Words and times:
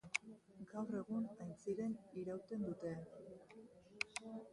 Gaur 0.69 0.95
egun 0.99 1.27
aintziren 1.43 1.93
irauten 2.21 2.65
dute. 2.69 2.95